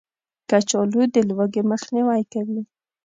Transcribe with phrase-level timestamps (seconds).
[0.49, 2.61] کچالو د لوږې مخنیوی کوي